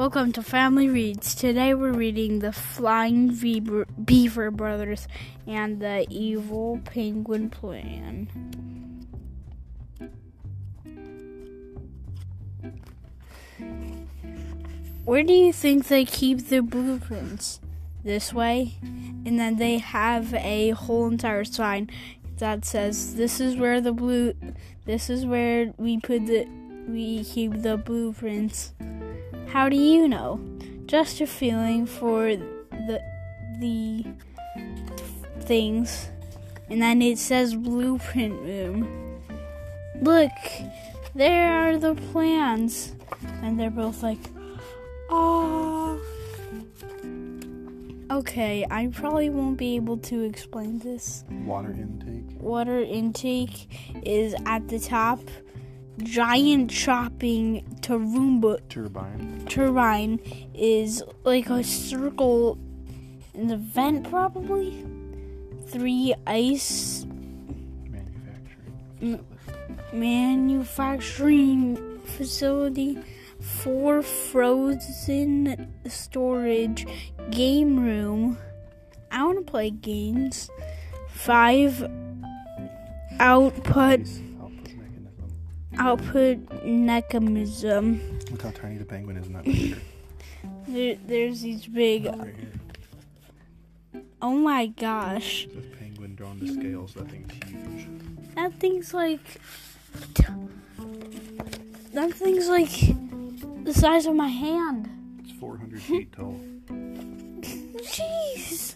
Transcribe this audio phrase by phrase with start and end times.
[0.00, 1.34] Welcome to Family Reads.
[1.34, 5.06] Today we're reading The Flying Beaver, Beaver Brothers
[5.46, 8.26] and the Evil Penguin Plan.
[15.04, 17.60] Where do you think they keep the blueprints?
[18.02, 18.76] This way?
[18.80, 21.90] And then they have a whole entire sign
[22.38, 24.32] that says this is where the blue
[24.86, 26.48] this is where we put the
[26.88, 28.72] we keep the blueprints.
[29.52, 30.40] How do you know?
[30.86, 33.02] Just a feeling for the
[33.58, 34.04] the
[35.40, 36.08] things.
[36.68, 39.20] And then it says blueprint room.
[40.00, 40.30] Look,
[41.16, 42.94] there are the plans.
[43.42, 44.20] And they're both like,
[45.10, 46.00] oh.
[48.10, 51.24] Okay, I probably won't be able to explain this.
[51.44, 52.40] Water intake.
[52.40, 53.68] Water intake
[54.04, 55.20] is at the top
[56.02, 59.44] giant chopping Tarumba turbine.
[59.48, 60.20] turbine
[60.54, 62.56] is like a circle
[63.34, 64.86] in the vent, probably.
[65.66, 67.04] Three ice
[69.02, 69.24] manufacturing facility.
[69.92, 72.98] manufacturing facility.
[73.40, 76.86] Four frozen storage
[77.32, 78.38] game room.
[79.10, 80.48] I want to play games.
[81.08, 81.90] Five
[83.18, 84.06] output
[85.80, 88.18] output mechanism.
[88.30, 89.80] Look how tiny the penguin is in that picture.
[90.68, 92.08] There, there's these big.
[94.22, 95.48] Oh my gosh.
[95.52, 96.94] This penguin drawn to scales.
[96.94, 97.88] That thing's huge.
[98.36, 99.40] That thing's like.
[101.94, 102.70] That thing's like
[103.64, 104.88] the size of my hand.
[105.24, 106.38] It's 400 feet tall.
[107.80, 108.74] Jeez.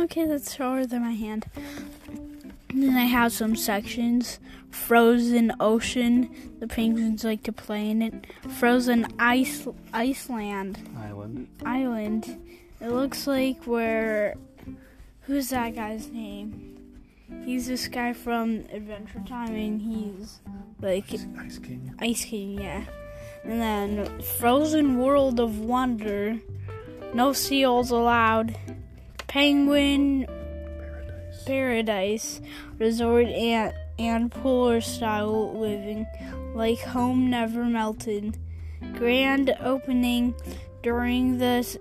[0.00, 1.46] Okay, that's taller than my hand.
[2.74, 4.40] Then I have some sections.
[4.70, 6.28] Frozen ocean.
[6.58, 8.26] The penguins like to play in it.
[8.58, 11.48] Frozen ice Iceland Island.
[11.64, 12.40] island.
[12.80, 14.34] It looks like where
[15.22, 16.76] who's that guy's name?
[17.44, 20.40] He's this guy from Adventure Time and he's
[20.80, 21.94] like Ice, Ice King.
[22.00, 22.84] Ice King, yeah.
[23.44, 26.40] And then Frozen World of Wonder.
[27.14, 28.56] No seals allowed.
[29.28, 30.26] Penguin
[31.44, 32.40] Paradise.
[32.78, 36.06] Resort and, and polar style living.
[36.54, 38.38] Like home never melted.
[38.94, 40.34] Grand opening
[40.82, 41.76] during this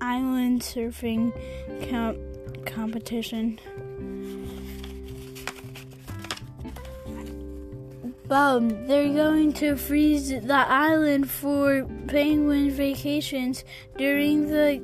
[0.00, 1.32] island surfing
[1.90, 2.16] com-
[2.64, 3.58] competition.
[8.28, 13.64] Bum, they're going to freeze the island for penguin vacations
[13.96, 14.82] during the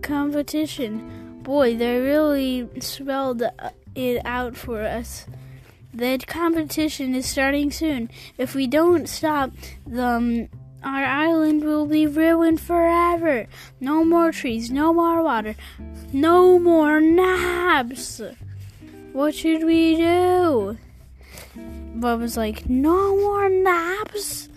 [0.00, 1.17] competition.
[1.48, 5.24] Boy, they really spelled uh, it out for us.
[5.94, 8.10] The competition is starting soon.
[8.36, 9.52] If we don't stop
[9.86, 10.50] them,
[10.84, 13.46] our island will be ruined forever.
[13.80, 15.54] No more trees, no more water,
[16.12, 18.20] no more naps.
[19.14, 20.76] What should we do?
[21.94, 24.50] Bob was like, no more naps.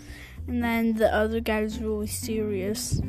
[0.46, 3.00] And then the other guy was really serious.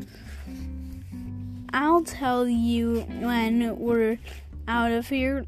[1.74, 4.20] I'll tell you when we're
[4.68, 5.46] out of here.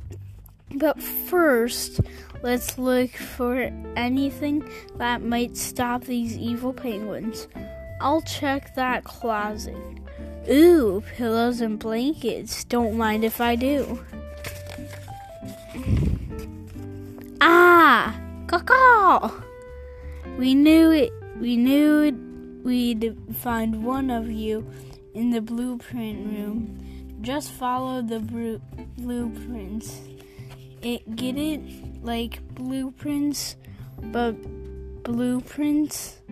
[0.73, 2.01] But first,
[2.41, 7.47] let's look for anything that might stop these evil penguins.
[8.01, 9.77] I'll check that closet.
[10.49, 12.63] Ooh, pillows and blankets.
[12.63, 14.03] Don't mind if I do.
[17.39, 19.31] Ah, caw
[20.39, 21.13] We knew it.
[21.39, 22.15] We knew it.
[22.63, 24.65] We'd find one of you
[25.15, 27.17] in the blueprint room.
[27.21, 28.61] Just follow the bru-
[28.97, 30.01] blueprints.
[30.81, 31.61] It get it
[32.03, 33.55] like blueprints,
[34.03, 34.35] but
[35.03, 36.19] blueprints.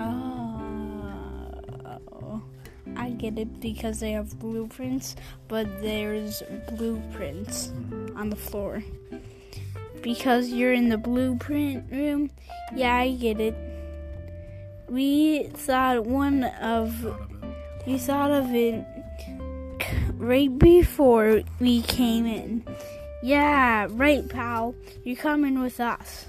[0.00, 2.42] Oh,
[2.96, 5.16] I get it because they have blueprints,
[5.48, 7.72] but there's blueprints
[8.14, 8.84] on the floor.
[10.00, 12.30] Because you're in the blueprint room,
[12.74, 13.56] yeah, I get it.
[14.88, 17.04] We thought one of
[17.86, 18.84] we thought of it
[20.14, 22.64] right before we came in.
[23.22, 24.74] Yeah, right, pal.
[25.04, 26.26] You're coming with us.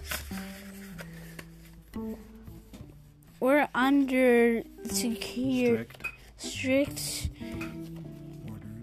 [3.39, 5.85] We're under secure
[6.37, 7.29] Strict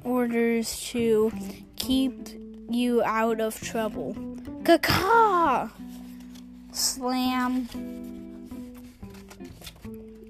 [0.04, 0.90] orders.
[0.90, 1.32] to
[1.76, 2.28] keep
[2.70, 4.14] you out of trouble.
[4.62, 5.70] Caca!
[6.72, 8.15] Slam.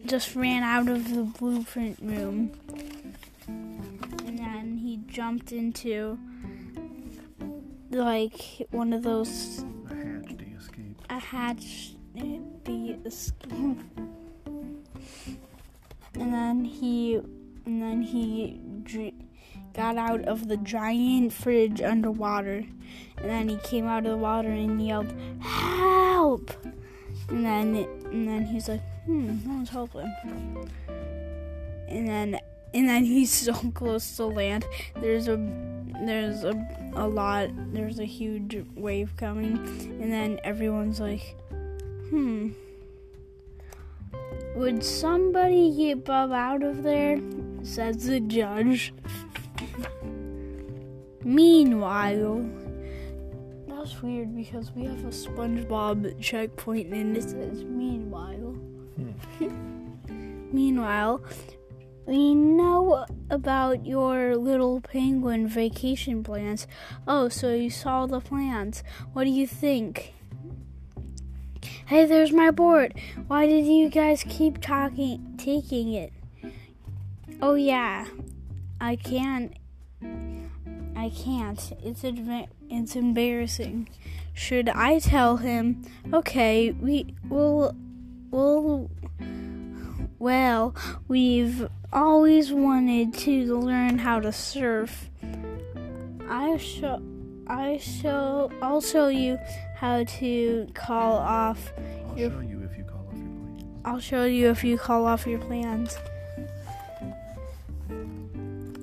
[0.07, 2.53] Just ran out of the blueprint room.
[3.49, 6.19] And then he jumped into
[7.91, 10.97] like one of those The hatch de escape.
[11.11, 13.79] a hatch the escape.
[16.15, 17.17] and then he
[17.65, 18.61] and then he
[19.75, 22.65] got out of the giant fridge underwater
[23.19, 26.51] and then he came out of the water and yelled help
[27.29, 30.11] and then and then he's like hmm no one's helping
[31.89, 32.39] and then
[32.75, 34.65] and then he's so close to land
[34.97, 35.37] there's a
[36.05, 36.55] there's a,
[36.95, 39.57] a lot there's a huge wave coming
[40.01, 41.37] and then everyone's like
[42.11, 42.51] hmm
[44.55, 47.21] would somebody get Bob out of there?
[47.63, 48.95] says the judge.
[51.25, 52.49] Meanwhile,
[53.87, 58.57] that's weird because we have a SpongeBob checkpoint and it says meanwhile.
[59.39, 60.49] Hmm.
[60.53, 61.23] meanwhile,
[62.05, 66.67] we know about your little penguin vacation plans.
[67.07, 68.83] Oh, so you saw the plans.
[69.13, 70.15] What do you think?
[71.87, 72.93] Hey, there's my board.
[73.29, 76.13] Why did you guys keep talking, taking it?
[77.41, 78.07] Oh yeah,
[78.81, 79.53] I can't.
[81.07, 81.73] I can't.
[81.85, 83.89] It's adva- it's embarrassing.
[84.35, 85.83] Should I tell him?
[86.13, 87.77] Okay, we will.
[88.33, 88.91] We'll.
[90.19, 90.75] Well,
[91.07, 95.09] we've always wanted to learn how to surf.
[96.29, 97.01] I show.
[97.47, 98.51] I show.
[98.61, 99.39] I'll show you
[99.77, 101.73] how to call off.
[102.11, 103.85] I'll Your- show you if you call off your plans.
[103.85, 105.97] I'll show you if you call off your plans.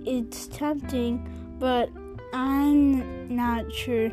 [0.06, 1.90] It's tempting, but
[2.34, 4.12] I'm not sure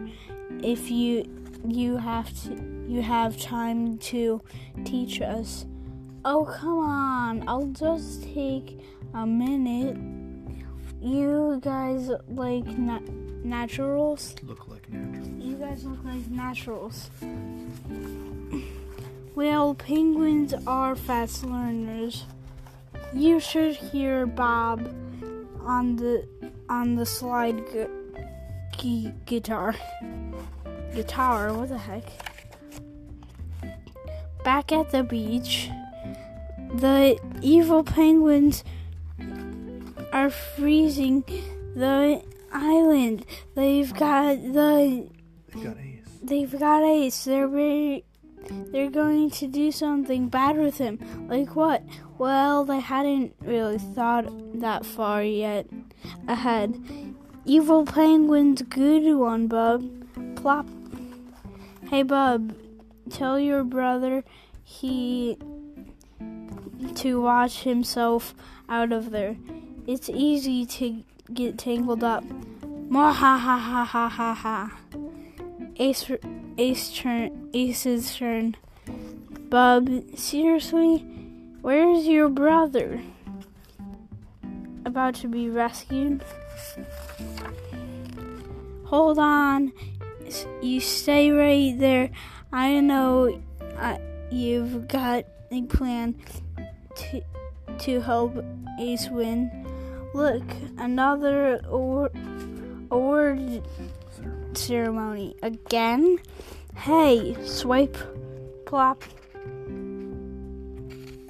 [0.63, 1.25] if you
[1.67, 4.41] you have to you have time to
[4.85, 5.67] teach us.
[6.25, 8.81] Oh come on, I'll just take
[9.15, 9.97] a minute.
[11.01, 13.01] You guys like na-
[13.43, 14.35] naturals?
[14.43, 15.29] Look like natural.
[15.39, 17.11] You guys look like naturals.
[19.35, 22.27] Well, penguins are fast learners.
[23.15, 24.93] You should hear Bob
[25.63, 26.27] on the
[26.69, 28.00] on the slide gu-
[28.81, 29.75] gu- guitar.
[30.95, 32.05] Guitar, what the heck?
[34.45, 35.69] Back at the beach,
[36.75, 38.65] the evil penguins
[40.13, 41.23] are freezing
[41.77, 42.23] the
[42.53, 43.27] island.
[43.55, 45.09] They've got the
[45.55, 46.19] They got Ace.
[46.23, 47.25] they've got Ace.
[47.25, 48.05] They're very,
[48.73, 50.99] they're going to do something bad with him.
[51.29, 51.83] Like what?
[52.19, 54.27] Well, they hadn't really thought
[54.61, 55.67] that far yet
[56.27, 56.81] ahead.
[57.51, 59.83] Evil penguin's good one, bub.
[60.37, 60.69] Plop.
[61.89, 62.55] Hey, bub.
[63.11, 64.23] Tell your brother
[64.63, 65.37] he
[66.95, 68.37] to watch himself
[68.69, 69.37] out of there.
[69.85, 71.03] It's easy to
[71.35, 72.23] get tangled up.
[72.89, 74.79] More ha ha ha ha ha ha.
[75.75, 76.09] Ace,
[76.57, 78.55] Ace turn, Ace's turn.
[79.49, 80.99] Bub, seriously,
[81.63, 83.01] where's your brother?
[84.91, 86.25] About to be rescued.
[88.87, 89.73] Hold on,
[90.61, 92.11] you stay right there.
[92.53, 93.41] I know
[93.79, 93.99] uh,
[94.33, 96.17] you've got a plan
[96.97, 97.23] to
[97.79, 98.45] to help
[98.81, 99.49] Ace win.
[100.13, 100.43] Look,
[100.77, 102.11] another award,
[102.91, 103.63] award
[104.11, 104.55] Ceremony.
[104.55, 106.19] ceremony again.
[106.75, 107.97] Hey, swipe,
[108.67, 109.05] plop,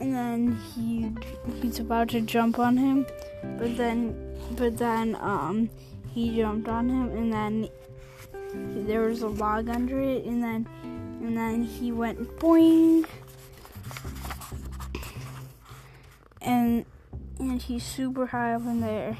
[0.00, 1.12] and then he
[1.60, 3.06] he's about to jump on him,
[3.58, 4.16] but then
[4.56, 5.70] but then um
[6.12, 7.68] he jumped on him, and then
[8.86, 10.66] there was a log under it, and then
[11.22, 13.06] and then he went boing,
[16.40, 16.84] and
[17.38, 19.18] and he's super high up in there.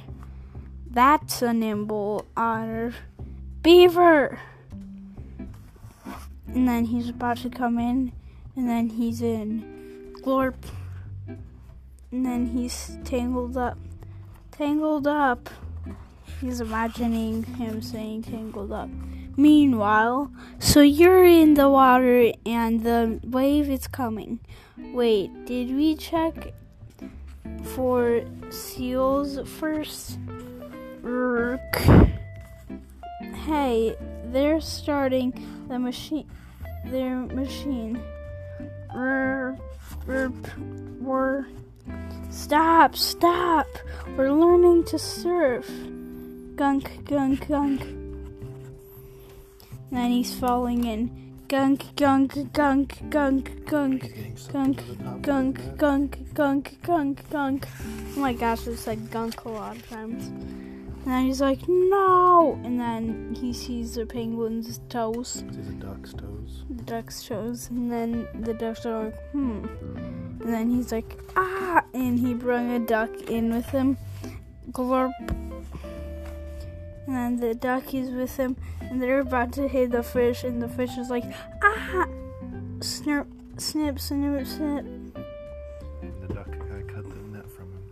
[0.90, 2.94] That's a nimble otter.
[3.62, 4.40] Beaver!
[6.48, 8.12] And then he's about to come in,
[8.56, 9.79] and then he's in.
[10.20, 10.54] Glorp.
[12.12, 13.78] And then he's tangled up.
[14.50, 15.48] Tangled up.
[16.40, 18.88] He's imagining him saying tangled up.
[19.36, 24.40] Meanwhile, so you're in the water and the wave is coming.
[24.92, 26.52] Wait, did we check
[27.62, 30.18] for seals first?
[31.04, 31.76] Urk.
[33.46, 33.96] Hey,
[34.26, 35.32] they're starting
[35.68, 36.28] the machine.
[36.86, 38.02] Their machine.
[40.06, 41.46] Rrr, We're
[42.30, 43.66] stop, stop.
[44.16, 45.70] We're learning to surf.
[46.56, 47.80] Gunk, gunk, gunk.
[49.90, 51.44] Then he's falling in.
[51.48, 54.12] Gunk, gunk, gunk, gunk, gunk.
[54.52, 57.66] Gunk, Gunk, gunk, gunk, gunk, gunk.
[58.16, 60.30] Oh my gosh, I've said gunk a lot of times.
[61.02, 62.60] And then he's like, no!
[62.62, 66.64] And then he sees the penguin's toes, Sees a duck's toes.
[66.68, 69.64] the duck's toes, and then the ducks are like, hmm,
[70.42, 73.96] And then he's like, ah, and he brought a duck in with him.
[74.72, 75.12] Glorp.
[77.06, 80.62] And then the duck is with him, and they're about to hit the fish, and
[80.62, 81.24] the fish is like,
[81.62, 82.06] ah,
[82.80, 83.26] snip,
[83.56, 84.84] snip, snip, snip.
[86.20, 87.82] The duck guy cut the net from him.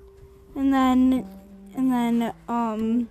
[0.56, 1.26] And then,
[1.78, 3.08] and then, um,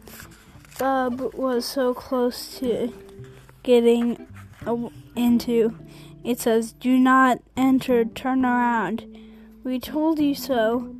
[0.77, 2.93] Bub was so close to
[3.63, 4.27] getting
[5.15, 5.73] into.
[6.21, 8.03] It says, "Do not enter.
[8.03, 9.05] Turn around.
[9.63, 10.93] We told you so."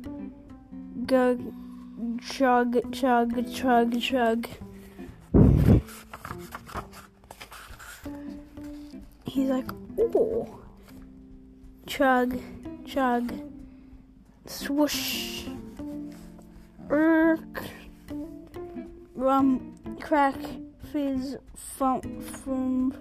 [1.06, 1.52] Gug,
[2.22, 4.48] chug, chug, chug, chug.
[9.24, 10.58] He's like, "Oh."
[11.86, 12.40] Chug,
[12.86, 13.32] chug,
[14.46, 15.48] swoosh.
[16.90, 17.64] Irk
[19.14, 20.36] rum, crack,
[20.92, 22.94] fizz, fump, fum,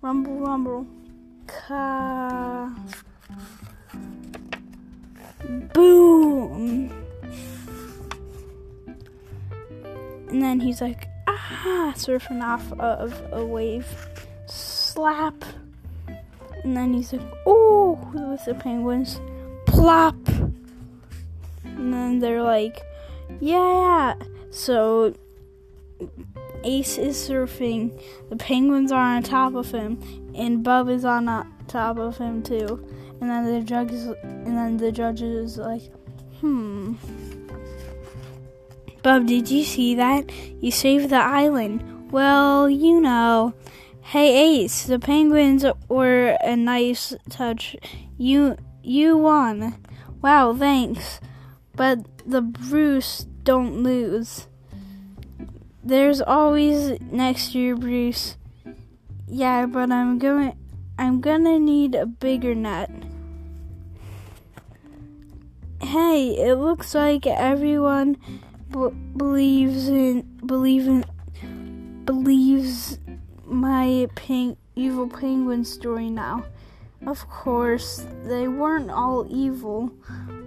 [0.00, 0.86] rumble, rumble,
[1.46, 2.74] ka,
[5.72, 6.90] boom.
[10.28, 13.86] And then he's like, ah, surfing off of a wave,
[14.46, 15.44] slap.
[16.64, 19.20] And then he's like, oh, with the penguins,
[19.66, 20.16] plop.
[21.64, 22.82] And then they're like,
[23.40, 24.14] yeah.
[24.50, 25.14] So
[26.64, 28.00] Ace is surfing.
[28.28, 29.98] The penguins are on top of him,
[30.34, 31.26] and Bub is on
[31.68, 32.84] top of him too.
[33.20, 35.82] And then the judge is, and then the judge is like,
[36.40, 36.94] "Hmm,
[39.02, 40.30] Bub, did you see that?
[40.60, 43.54] You saved the island." Well, you know.
[44.04, 47.76] Hey Ace, the penguins were a nice touch.
[48.18, 49.76] You you won.
[50.20, 51.20] Wow, thanks.
[51.74, 54.46] But the Bruce don't lose.
[55.84, 58.36] There's always next year, Bruce.
[59.26, 60.56] Yeah, but I'm going
[60.98, 62.90] I'm gonna need a bigger net.
[65.80, 68.16] Hey, it looks like everyone
[68.70, 71.04] b- believes in believe in
[72.04, 72.98] believes
[73.44, 76.44] my peng- evil penguin story now.
[77.06, 79.92] Of course, they weren't all evil.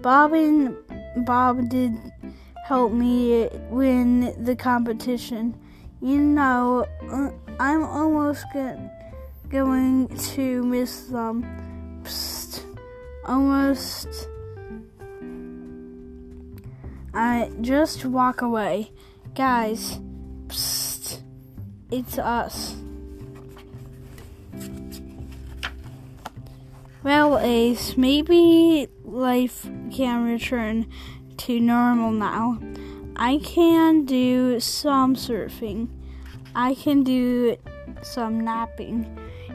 [0.01, 0.77] Bob and
[1.17, 1.97] Bob did
[2.65, 5.57] help me win the competition.
[6.01, 6.85] You know,
[7.59, 8.91] I'm almost go-
[9.49, 12.01] going to miss them.
[12.03, 12.61] Psst.
[13.25, 14.27] Almost.
[17.13, 18.91] I just walk away.
[19.33, 19.99] Guys,
[20.47, 21.21] psst.
[21.91, 22.75] It's us.
[27.05, 30.87] Well, Ace, maybe life can return
[31.37, 32.57] to normal now.
[33.15, 35.89] I can do some surfing.
[36.55, 37.57] I can do
[38.01, 39.05] some napping.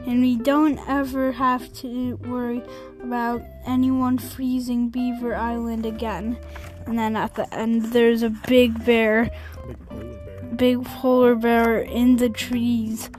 [0.07, 2.63] And we don't ever have to worry
[3.03, 6.37] about anyone freezing Beaver Island again.
[6.85, 10.55] And then at the end, there's a big bear, Big polar bear.
[10.55, 13.09] big polar bear in the trees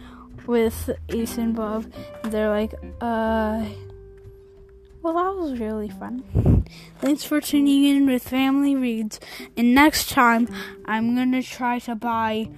[0.47, 1.85] with Ace and Bob.
[2.25, 2.73] They're like,
[3.03, 3.67] uh.
[5.03, 6.65] Well, that was really fun.
[6.99, 9.19] Thanks for tuning in with Family Reads.
[9.57, 10.49] And next time,
[10.85, 12.49] I'm gonna try to buy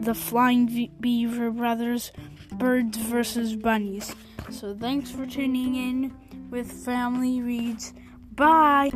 [0.00, 2.12] the Flying Beaver Brothers
[2.52, 4.14] Birds versus Bunnies.
[4.50, 6.12] So thanks for tuning in
[6.50, 7.94] with Family Reads.
[8.34, 8.90] Bye!